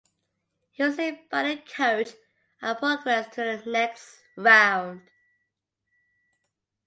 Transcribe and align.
He 0.71 0.81
was 0.81 0.95
saved 0.95 1.29
by 1.29 1.43
the 1.43 1.57
coach 1.61 2.09
and 2.59 2.75
progressed 2.75 3.33
to 3.33 3.41
the 3.63 3.69
next 3.69 4.23
round. 4.35 5.07